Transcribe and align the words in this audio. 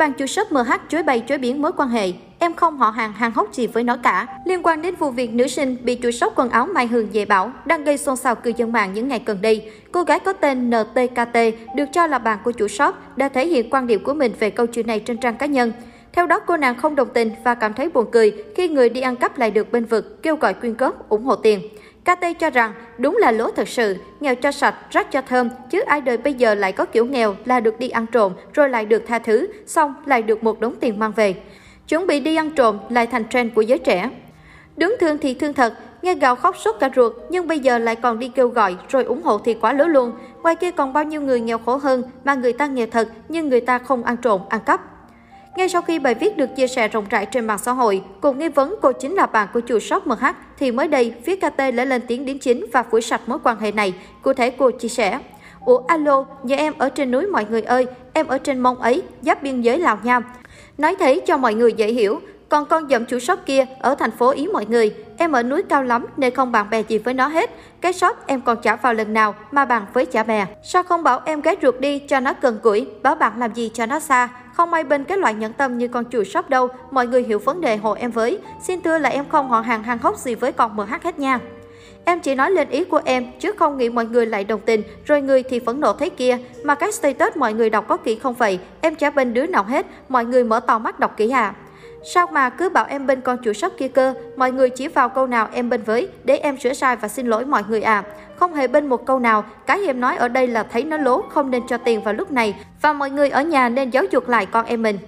Ban 0.00 0.12
chủ 0.12 0.26
shop 0.26 0.52
MH 0.52 0.72
chối 0.88 1.02
bày 1.02 1.20
chối 1.20 1.38
biến 1.38 1.62
mối 1.62 1.72
quan 1.76 1.88
hệ. 1.88 2.12
Em 2.38 2.54
không 2.54 2.76
họ 2.76 2.90
hàng 2.90 3.12
hàng 3.12 3.32
hốc 3.34 3.52
gì 3.52 3.66
với 3.66 3.84
nó 3.84 3.96
cả. 3.96 4.26
Liên 4.44 4.60
quan 4.62 4.82
đến 4.82 4.94
vụ 4.94 5.10
việc 5.10 5.34
nữ 5.34 5.48
sinh 5.48 5.76
bị 5.82 5.94
chủ 5.94 6.10
shop 6.10 6.32
quần 6.36 6.50
áo 6.50 6.66
Mai 6.66 6.86
Hường 6.86 7.14
dễ 7.14 7.24
bảo 7.24 7.52
đang 7.64 7.84
gây 7.84 7.98
xôn 7.98 8.16
xao 8.16 8.34
cư 8.34 8.52
dân 8.56 8.72
mạng 8.72 8.92
những 8.94 9.08
ngày 9.08 9.22
gần 9.26 9.38
đây. 9.42 9.70
Cô 9.92 10.02
gái 10.02 10.20
có 10.20 10.32
tên 10.32 10.70
NTKT 10.70 11.36
được 11.76 11.84
cho 11.92 12.06
là 12.06 12.18
bạn 12.18 12.38
của 12.44 12.52
chủ 12.52 12.68
shop 12.68 12.94
đã 13.16 13.28
thể 13.28 13.46
hiện 13.46 13.70
quan 13.70 13.86
điểm 13.86 14.04
của 14.04 14.14
mình 14.14 14.32
về 14.38 14.50
câu 14.50 14.66
chuyện 14.66 14.86
này 14.86 15.00
trên 15.00 15.18
trang 15.18 15.36
cá 15.36 15.46
nhân. 15.46 15.72
Theo 16.12 16.26
đó, 16.26 16.40
cô 16.40 16.56
nàng 16.56 16.74
không 16.74 16.94
đồng 16.94 17.08
tình 17.14 17.30
và 17.44 17.54
cảm 17.54 17.74
thấy 17.74 17.88
buồn 17.88 18.06
cười 18.12 18.44
khi 18.56 18.68
người 18.68 18.88
đi 18.88 19.00
ăn 19.00 19.16
cắp 19.16 19.38
lại 19.38 19.50
được 19.50 19.72
bên 19.72 19.84
vực, 19.84 20.22
kêu 20.22 20.36
gọi 20.36 20.54
quyên 20.54 20.76
góp, 20.76 21.08
ủng 21.08 21.24
hộ 21.24 21.36
tiền. 21.36 21.60
KT 22.04 22.24
cho 22.38 22.50
rằng 22.50 22.72
đúng 22.98 23.16
là 23.16 23.32
lố 23.32 23.50
thật 23.50 23.68
sự, 23.68 23.96
nghèo 24.20 24.34
cho 24.34 24.52
sạch, 24.52 24.74
rách 24.90 25.12
cho 25.12 25.22
thơm, 25.22 25.48
chứ 25.70 25.80
ai 25.80 26.00
đời 26.00 26.16
bây 26.16 26.34
giờ 26.34 26.54
lại 26.54 26.72
có 26.72 26.84
kiểu 26.84 27.04
nghèo 27.04 27.36
là 27.44 27.60
được 27.60 27.78
đi 27.78 27.88
ăn 27.88 28.06
trộm 28.06 28.32
rồi 28.52 28.68
lại 28.68 28.84
được 28.84 29.02
tha 29.06 29.18
thứ, 29.18 29.48
xong 29.66 29.94
lại 30.06 30.22
được 30.22 30.44
một 30.44 30.60
đống 30.60 30.74
tiền 30.80 30.98
mang 30.98 31.12
về. 31.16 31.34
Chuẩn 31.88 32.06
bị 32.06 32.20
đi 32.20 32.36
ăn 32.36 32.50
trộm 32.50 32.78
lại 32.88 33.06
thành 33.06 33.28
trend 33.28 33.54
của 33.54 33.62
giới 33.62 33.78
trẻ. 33.78 34.10
Đứng 34.76 34.96
thương 35.00 35.18
thì 35.18 35.34
thương 35.34 35.52
thật, 35.52 35.74
nghe 36.02 36.14
gào 36.14 36.36
khóc 36.36 36.56
sốt 36.58 36.76
cả 36.80 36.90
ruột 36.96 37.12
nhưng 37.30 37.48
bây 37.48 37.58
giờ 37.58 37.78
lại 37.78 37.96
còn 37.96 38.18
đi 38.18 38.28
kêu 38.28 38.48
gọi 38.48 38.76
rồi 38.88 39.04
ủng 39.04 39.22
hộ 39.22 39.38
thì 39.38 39.54
quá 39.54 39.72
lố 39.72 39.84
luôn. 39.84 40.12
Ngoài 40.42 40.56
kia 40.56 40.70
còn 40.70 40.92
bao 40.92 41.04
nhiêu 41.04 41.20
người 41.20 41.40
nghèo 41.40 41.58
khổ 41.58 41.76
hơn 41.76 42.02
mà 42.24 42.34
người 42.34 42.52
ta 42.52 42.66
nghèo 42.66 42.86
thật 42.86 43.08
nhưng 43.28 43.48
người 43.48 43.60
ta 43.60 43.78
không 43.78 44.02
ăn 44.02 44.16
trộm, 44.16 44.40
ăn 44.48 44.60
cắp. 44.60 44.80
Ngay 45.56 45.68
sau 45.68 45.82
khi 45.82 45.98
bài 45.98 46.14
viết 46.14 46.36
được 46.36 46.56
chia 46.56 46.66
sẻ 46.66 46.88
rộng 46.88 47.04
rãi 47.10 47.26
trên 47.26 47.46
mạng 47.46 47.58
xã 47.58 47.72
hội, 47.72 48.02
cùng 48.20 48.38
nghi 48.38 48.48
vấn 48.48 48.74
cô 48.82 48.92
chính 48.92 49.14
là 49.14 49.26
bạn 49.26 49.48
của 49.54 49.60
chủ 49.60 49.78
shop 49.78 50.06
MH, 50.06 50.24
thì 50.58 50.72
mới 50.72 50.88
đây, 50.88 51.14
phía 51.24 51.36
KT 51.36 51.56
đã 51.56 51.84
lên 51.84 52.02
tiếng 52.06 52.24
đính 52.24 52.38
chính 52.38 52.66
và 52.72 52.82
phủi 52.82 53.02
sạch 53.02 53.20
mối 53.26 53.38
quan 53.44 53.60
hệ 53.60 53.72
này. 53.72 53.94
Cụ 54.22 54.32
thể 54.32 54.50
cô 54.50 54.70
chia 54.70 54.88
sẻ, 54.88 55.18
Ủa 55.64 55.82
alo, 55.86 56.24
nhà 56.42 56.56
em 56.56 56.74
ở 56.78 56.88
trên 56.88 57.10
núi 57.10 57.26
mọi 57.26 57.46
người 57.50 57.62
ơi, 57.62 57.86
em 58.12 58.26
ở 58.26 58.38
trên 58.38 58.58
mông 58.58 58.76
ấy, 58.76 59.02
giáp 59.22 59.42
biên 59.42 59.60
giới 59.60 59.78
Lào 59.78 59.98
Nha. 60.02 60.20
Nói 60.78 60.96
thế 60.98 61.20
cho 61.26 61.36
mọi 61.36 61.54
người 61.54 61.72
dễ 61.72 61.92
hiểu, 61.92 62.20
còn 62.48 62.66
con 62.66 62.88
dậm 62.88 63.04
chủ 63.04 63.18
shop 63.18 63.38
kia 63.46 63.66
ở 63.80 63.94
thành 63.94 64.10
phố 64.10 64.30
Ý 64.30 64.46
mọi 64.46 64.66
người, 64.66 64.94
em 65.20 65.32
ở 65.32 65.42
núi 65.42 65.62
cao 65.62 65.82
lắm 65.82 66.06
nên 66.16 66.34
không 66.34 66.52
bạn 66.52 66.70
bè 66.70 66.82
gì 66.82 66.98
với 66.98 67.14
nó 67.14 67.28
hết. 67.28 67.50
Cái 67.80 67.92
shop 67.92 68.16
em 68.26 68.40
còn 68.40 68.56
trả 68.62 68.76
vào 68.76 68.94
lần 68.94 69.12
nào 69.12 69.34
mà 69.50 69.64
bằng 69.64 69.86
với 69.92 70.06
trả 70.06 70.22
bè. 70.22 70.46
Sao 70.62 70.82
không 70.82 71.02
bảo 71.02 71.20
em 71.24 71.40
gái 71.40 71.56
ruột 71.62 71.80
đi 71.80 71.98
cho 71.98 72.20
nó 72.20 72.32
cần 72.32 72.58
củi, 72.62 72.86
bảo 73.02 73.14
bạn 73.14 73.32
làm 73.38 73.54
gì 73.54 73.70
cho 73.74 73.86
nó 73.86 74.00
xa. 74.00 74.28
Không 74.54 74.72
ai 74.72 74.84
bên 74.84 75.04
cái 75.04 75.18
loại 75.18 75.34
nhẫn 75.34 75.52
tâm 75.52 75.78
như 75.78 75.88
con 75.88 76.04
chuột 76.10 76.26
shop 76.26 76.48
đâu, 76.48 76.68
mọi 76.90 77.06
người 77.06 77.22
hiểu 77.22 77.38
vấn 77.38 77.60
đề 77.60 77.76
hộ 77.76 77.92
em 77.92 78.10
với. 78.10 78.38
Xin 78.62 78.80
thưa 78.80 78.98
là 78.98 79.08
em 79.08 79.24
không 79.28 79.48
họ 79.48 79.60
hàng 79.60 79.82
hàng 79.82 79.98
hốc 79.98 80.16
gì 80.16 80.34
với 80.34 80.52
con 80.52 80.76
MH 80.76 81.02
hết 81.02 81.18
nha. 81.18 81.38
Em 82.04 82.20
chỉ 82.20 82.34
nói 82.34 82.50
lên 82.50 82.68
ý 82.68 82.84
của 82.84 83.00
em, 83.04 83.26
chứ 83.40 83.52
không 83.52 83.78
nghĩ 83.78 83.88
mọi 83.88 84.06
người 84.06 84.26
lại 84.26 84.44
đồng 84.44 84.60
tình, 84.60 84.82
rồi 85.04 85.22
người 85.22 85.42
thì 85.42 85.60
phẫn 85.66 85.80
nộ 85.80 85.92
thế 85.92 86.08
kia. 86.08 86.38
Mà 86.64 86.74
cái 86.74 86.92
status 86.92 87.36
mọi 87.36 87.54
người 87.54 87.70
đọc 87.70 87.84
có 87.88 87.96
kỹ 87.96 88.14
không 88.16 88.34
vậy, 88.34 88.58
em 88.80 88.94
chả 88.94 89.10
bên 89.10 89.34
đứa 89.34 89.46
nào 89.46 89.64
hết, 89.64 89.86
mọi 90.08 90.24
người 90.24 90.44
mở 90.44 90.60
to 90.60 90.78
mắt 90.78 91.00
đọc 91.00 91.16
kỹ 91.16 91.30
à. 91.30 91.54
Sao 92.02 92.26
mà 92.32 92.50
cứ 92.50 92.68
bảo 92.68 92.86
em 92.88 93.06
bên 93.06 93.20
con 93.20 93.38
chủ 93.38 93.52
shop 93.52 93.72
kia 93.78 93.88
cơ, 93.88 94.14
mọi 94.36 94.52
người 94.52 94.70
chỉ 94.70 94.88
vào 94.88 95.08
câu 95.08 95.26
nào 95.26 95.48
em 95.52 95.70
bên 95.70 95.82
với, 95.82 96.08
để 96.24 96.36
em 96.36 96.58
sửa 96.58 96.72
sai 96.72 96.96
và 96.96 97.08
xin 97.08 97.26
lỗi 97.26 97.44
mọi 97.44 97.62
người 97.68 97.82
à. 97.82 98.02
Không 98.36 98.54
hề 98.54 98.66
bên 98.68 98.86
một 98.86 99.06
câu 99.06 99.18
nào, 99.18 99.44
cái 99.66 99.86
em 99.86 100.00
nói 100.00 100.16
ở 100.16 100.28
đây 100.28 100.46
là 100.46 100.62
thấy 100.62 100.84
nó 100.84 100.96
lố, 100.96 101.22
không 101.22 101.50
nên 101.50 101.62
cho 101.68 101.78
tiền 101.78 102.02
vào 102.02 102.14
lúc 102.14 102.32
này, 102.32 102.54
và 102.82 102.92
mọi 102.92 103.10
người 103.10 103.30
ở 103.30 103.42
nhà 103.42 103.68
nên 103.68 103.90
giáo 103.90 104.04
dục 104.10 104.28
lại 104.28 104.46
con 104.46 104.66
em 104.66 104.82
mình. 104.82 104.98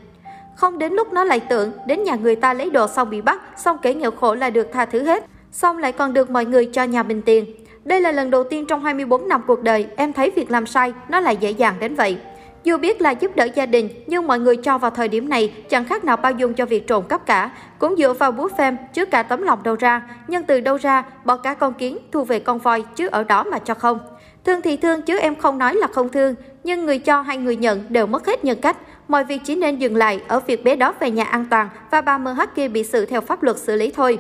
Không 0.57 0.79
đến 0.79 0.93
lúc 0.93 1.13
nó 1.13 1.25
lại 1.25 1.41
tưởng, 1.41 1.73
đến 1.87 2.05
nhà 2.05 2.15
người 2.15 2.37
ta 2.37 2.55
lấy 2.55 2.71
đồ 2.71 2.87
xong 2.89 3.11
bị 3.11 3.21
bắt, 3.21 3.41
xong 3.57 3.77
kể 3.83 3.95
nghèo 3.95 4.11
khổ 4.11 4.35
là 4.35 4.51
được 4.51 4.69
tha 4.73 4.85
thứ 4.85 5.03
hết, 5.03 5.25
xong 5.53 5.79
lại 5.79 5.93
còn 5.93 6.13
được 6.13 6.31
mọi 6.31 6.45
người 6.45 6.67
cho 6.73 6.85
nhà 6.85 7.03
mình 7.03 7.23
tiền. 7.23 7.47
Đây 7.85 8.01
là 8.01 8.13
lần 8.13 8.31
đầu 8.31 8.45
tiên 8.45 8.67
trong 8.67 8.83
24 8.83 9.29
năm 9.29 9.43
cuộc 9.47 9.63
đời 9.63 9.87
em 9.97 10.13
thấy 10.13 10.31
việc 10.31 10.51
làm 10.51 10.67
sai 10.67 10.93
nó 11.09 11.21
lại 11.21 11.37
dễ 11.37 11.51
dàng 11.51 11.75
đến 11.81 11.95
vậy. 11.95 12.17
Dù 12.65 12.77
biết 12.77 13.01
là 13.01 13.11
giúp 13.11 13.37
đỡ 13.37 13.49
gia 13.55 13.67
đình, 13.67 13.89
nhưng 14.07 14.27
mọi 14.27 14.39
người 14.39 14.57
cho 14.57 14.79
vào 14.79 14.91
thời 14.91 15.09
điểm 15.09 15.29
này 15.29 15.53
chẳng 15.69 15.85
khác 15.85 16.05
nào 16.05 16.17
bao 16.17 16.33
dung 16.33 16.55
cho 16.55 16.67
việc 16.67 16.87
trộm 16.87 17.05
cắp 17.09 17.27
cả. 17.27 17.51
Cũng 17.79 17.97
dựa 17.97 18.13
vào 18.13 18.33
búa 18.33 18.49
phim 18.59 18.77
chứ 18.95 19.05
cả 19.05 19.23
tấm 19.23 19.43
lòng 19.43 19.63
đâu 19.63 19.77
ra, 19.77 20.03
nhưng 20.29 20.43
từ 20.43 20.61
đâu 20.61 20.77
ra, 20.77 21.05
bỏ 21.25 21.37
cả 21.37 21.55
con 21.55 21.75
kiến, 21.75 21.99
thu 22.13 22.25
về 22.25 22.39
con 22.39 22.59
voi 22.59 22.85
chứ 22.95 23.09
ở 23.13 23.25
đó 23.25 23.45
mà 23.45 23.59
cho 23.59 23.75
không. 23.75 23.99
Thương 24.45 24.63
thì 24.63 24.77
thương 24.77 25.03
chứ 25.03 25.19
em 25.19 25.35
không 25.35 25.59
nói 25.59 25.75
là 25.75 25.87
không 25.87 26.09
thương, 26.09 26.35
nhưng 26.65 26.87
người 26.87 26.99
cho 26.99 27.21
hay 27.21 27.37
người 27.37 27.57
nhận 27.57 27.85
đều 27.89 28.07
mất 28.07 28.27
hết 28.27 28.45
nhân 28.45 28.61
cách. 28.61 28.77
Mọi 29.09 29.25
việc 29.25 29.41
chỉ 29.45 29.57
nên 29.57 29.79
dừng 29.79 29.97
lại 29.97 30.21
ở 30.29 30.41
việc 30.41 30.65
bé 30.65 30.77
đó 30.77 30.95
về 31.01 31.11
nhà 31.11 31.25
an 31.25 31.47
toàn 31.51 31.69
và 31.91 32.01
bà 32.01 32.19
MH 32.19 32.41
kia 32.55 32.69
bị 32.69 32.85
xử 32.85 33.07
theo 33.07 33.21
pháp 33.21 33.43
luật 33.43 33.59
xử 33.59 33.77
lý 33.77 33.91
thôi. 33.91 34.19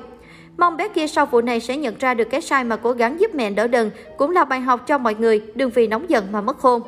Mong 0.56 0.77
bé 0.77 0.88
kia 0.88 1.06
sau 1.06 1.27
vụ 1.27 1.41
này 1.41 1.61
sẽ 1.61 1.77
nhận 1.77 1.94
ra 1.99 2.15
được 2.15 2.25
cái 2.31 2.41
sai 2.41 2.65
mà 2.65 2.77
cố 2.77 2.93
gắng 2.93 3.21
giúp 3.21 3.34
mẹ 3.34 3.50
đỡ 3.50 3.67
đần, 3.67 3.91
cũng 4.17 4.31
là 4.31 4.44
bài 4.44 4.61
học 4.61 4.87
cho 4.87 4.99
mọi 4.99 5.15
người, 5.15 5.43
đừng 5.55 5.71
vì 5.71 5.87
nóng 5.87 6.11
giận 6.11 6.33
mà 6.33 6.41
mất 6.41 6.59
khôn. 6.59 6.83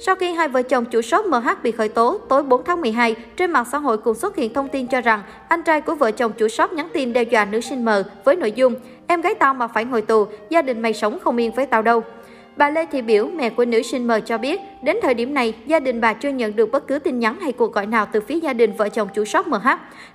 Sau 0.00 0.14
khi 0.14 0.32
hai 0.32 0.48
vợ 0.48 0.62
chồng 0.62 0.84
chủ 0.84 1.02
shop 1.02 1.26
MH 1.26 1.62
bị 1.62 1.70
khởi 1.70 1.88
tố 1.88 2.18
tối 2.28 2.42
4 2.42 2.64
tháng 2.64 2.80
12, 2.80 3.14
trên 3.36 3.50
mạng 3.50 3.64
xã 3.72 3.78
hội 3.78 3.98
cũng 3.98 4.14
xuất 4.14 4.36
hiện 4.36 4.54
thông 4.54 4.68
tin 4.68 4.86
cho 4.86 5.00
rằng 5.00 5.22
anh 5.48 5.62
trai 5.62 5.80
của 5.80 5.94
vợ 5.94 6.10
chồng 6.10 6.32
chủ 6.38 6.48
shop 6.48 6.72
nhắn 6.72 6.88
tin 6.92 7.12
đe 7.12 7.22
dọa 7.22 7.44
nữ 7.44 7.60
sinh 7.60 7.84
M 7.84 7.88
với 8.24 8.36
nội 8.36 8.52
dung 8.52 8.74
Em 9.06 9.20
gái 9.20 9.34
tao 9.34 9.54
mà 9.54 9.68
phải 9.68 9.84
ngồi 9.84 10.02
tù, 10.02 10.26
gia 10.50 10.62
đình 10.62 10.82
mày 10.82 10.94
sống 10.94 11.18
không 11.18 11.36
yên 11.36 11.52
với 11.52 11.66
tao 11.66 11.82
đâu. 11.82 12.02
Bà 12.56 12.70
Lê 12.70 12.86
Thị 12.86 13.02
Biểu, 13.02 13.28
mẹ 13.28 13.50
của 13.50 13.64
nữ 13.64 13.82
sinh 13.82 14.06
M 14.06 14.10
cho 14.26 14.38
biết, 14.38 14.60
đến 14.82 14.96
thời 15.02 15.14
điểm 15.14 15.34
này, 15.34 15.54
gia 15.66 15.80
đình 15.80 16.00
bà 16.00 16.12
chưa 16.12 16.28
nhận 16.28 16.56
được 16.56 16.72
bất 16.72 16.86
cứ 16.86 16.98
tin 16.98 17.18
nhắn 17.18 17.36
hay 17.40 17.52
cuộc 17.52 17.72
gọi 17.72 17.86
nào 17.86 18.06
từ 18.12 18.20
phía 18.20 18.40
gia 18.40 18.52
đình 18.52 18.72
vợ 18.76 18.88
chồng 18.88 19.08
chủ 19.14 19.24
shop 19.24 19.46
MH. 19.46 19.68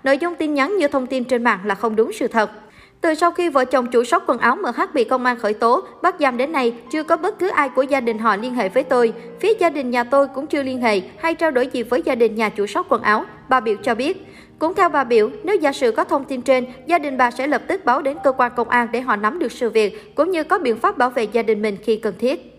Nội 0.04 0.18
dung 0.18 0.36
tin 0.36 0.54
nhắn 0.54 0.78
như 0.78 0.88
thông 0.88 1.08
tin 1.08 1.24
trên 1.24 1.44
mạng 1.44 1.60
là 1.66 1.76
không 1.76 1.96
đúng 1.96 2.12
sự 2.14 2.28
thật. 2.28 2.52
Từ 3.03 3.14
sau 3.14 3.31
khi 3.31 3.50
vợ 3.50 3.66
chồng 3.66 3.88
chủ 3.88 4.03
shop 4.03 4.24
quần 4.28 4.40
áo 4.40 4.56
MH 4.56 4.94
bị 4.94 5.03
công 5.03 5.25
an 5.25 5.40
khởi 5.40 5.53
tố, 5.53 5.81
bắt 6.02 6.16
giam 6.19 6.38
đến 6.38 6.52
nay, 6.52 6.74
chưa 6.91 7.03
có 7.03 7.18
bất 7.18 7.40
cứ 7.40 7.50
ai 7.50 7.69
của 7.69 7.81
gia 7.81 8.02
đình 8.02 8.19
họ 8.19 8.36
liên 8.36 8.56
hệ 8.56 8.69
với 8.69 8.84
tôi. 8.84 9.14
Phía 9.40 9.53
gia 9.59 9.69
đình 9.69 9.91
nhà 9.91 10.03
tôi 10.03 10.28
cũng 10.28 10.47
chưa 10.47 10.64
liên 10.64 10.81
hệ 10.81 11.02
hay 11.18 11.36
trao 11.36 11.52
đổi 11.52 11.68
gì 11.68 11.84
với 11.84 12.02
gia 12.06 12.16
đình 12.16 12.36
nhà 12.36 12.50
chủ 12.50 12.68
shop 12.68 12.86
quần 12.90 13.02
áo. 13.02 13.25
Bà 13.50 13.59
Biểu 13.59 13.75
cho 13.84 13.96
biết. 13.96 14.28
Cũng 14.59 14.74
theo 14.74 14.90
bà 14.90 15.03
Biểu, 15.03 15.30
nếu 15.44 15.56
giả 15.56 15.72
sử 15.72 15.91
có 15.91 16.03
thông 16.03 16.25
tin 16.25 16.41
trên, 16.41 16.66
gia 16.88 17.00
đình 17.00 17.18
bà 17.18 17.31
sẽ 17.31 17.47
lập 17.47 17.62
tức 17.68 17.86
báo 17.86 18.02
đến 18.02 18.18
cơ 18.24 18.31
quan 18.31 18.52
công 18.56 18.69
an 18.69 18.88
để 18.91 19.02
họ 19.02 19.16
nắm 19.16 19.40
được 19.40 19.52
sự 19.52 19.70
việc, 19.70 20.16
cũng 20.16 20.31
như 20.31 20.44
có 20.44 20.59
biện 20.59 20.78
pháp 20.78 20.97
bảo 20.97 21.09
vệ 21.09 21.24
gia 21.24 21.44
đình 21.44 21.62
mình 21.62 21.78
khi 21.84 21.97
cần 21.97 22.14
thiết. 22.20 22.53